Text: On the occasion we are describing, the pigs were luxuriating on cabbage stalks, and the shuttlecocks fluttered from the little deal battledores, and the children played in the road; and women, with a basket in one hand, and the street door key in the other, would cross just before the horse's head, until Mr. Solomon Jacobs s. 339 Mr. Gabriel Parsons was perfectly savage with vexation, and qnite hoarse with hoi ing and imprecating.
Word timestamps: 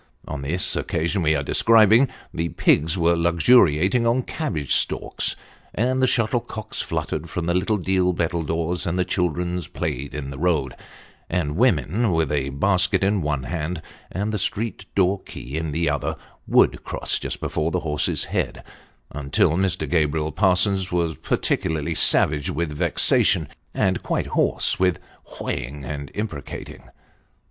On 0.27 0.41
the 0.41 0.59
occasion 0.79 1.21
we 1.21 1.35
are 1.35 1.43
describing, 1.43 2.07
the 2.33 2.49
pigs 2.49 2.97
were 2.97 3.15
luxuriating 3.15 4.07
on 4.07 4.23
cabbage 4.23 4.73
stalks, 4.73 5.35
and 5.75 6.01
the 6.01 6.07
shuttlecocks 6.07 6.81
fluttered 6.81 7.29
from 7.29 7.45
the 7.45 7.53
little 7.53 7.77
deal 7.77 8.11
battledores, 8.11 8.87
and 8.87 8.97
the 8.97 9.05
children 9.05 9.61
played 9.61 10.15
in 10.15 10.31
the 10.31 10.39
road; 10.39 10.73
and 11.29 11.55
women, 11.55 12.09
with 12.11 12.31
a 12.31 12.49
basket 12.49 13.03
in 13.03 13.21
one 13.21 13.43
hand, 13.43 13.79
and 14.11 14.31
the 14.31 14.39
street 14.39 14.87
door 14.95 15.19
key 15.21 15.55
in 15.55 15.69
the 15.69 15.87
other, 15.87 16.15
would 16.47 16.83
cross 16.83 17.19
just 17.19 17.39
before 17.39 17.69
the 17.69 17.81
horse's 17.81 18.23
head, 18.23 18.63
until 19.11 19.51
Mr. 19.51 19.51
Solomon 19.51 19.69
Jacobs 19.69 19.73
s. 19.73 19.77
339 19.77 19.77
Mr. 19.77 19.91
Gabriel 19.91 20.31
Parsons 20.31 20.91
was 20.91 21.15
perfectly 21.17 21.93
savage 21.93 22.49
with 22.49 22.71
vexation, 22.71 23.47
and 23.75 24.01
qnite 24.01 24.25
hoarse 24.29 24.79
with 24.79 24.97
hoi 25.25 25.51
ing 25.53 25.85
and 25.85 26.09
imprecating. 26.15 26.89